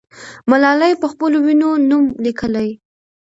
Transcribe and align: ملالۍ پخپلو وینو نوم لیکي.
ملالۍ 0.49 0.93
پخپلو 1.03 1.37
وینو 1.45 1.69
نوم 1.89 2.03
لیکي. 2.23 2.69